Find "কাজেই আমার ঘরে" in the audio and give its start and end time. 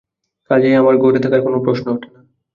0.49-1.19